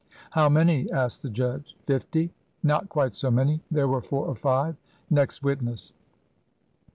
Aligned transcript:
"How 0.31 0.49
many?" 0.49 0.91
asked 0.91 1.21
the 1.21 1.29
judge. 1.29 1.77
"Fifty?" 1.85 2.33
"Not 2.63 2.89
quite 2.89 3.13
so 3.13 3.29
many; 3.29 3.61
there 3.69 3.87
were 3.87 4.01
four 4.01 4.25
or 4.25 4.33
five." 4.35 4.75
"Next 5.11 5.43
witness." 5.43 5.93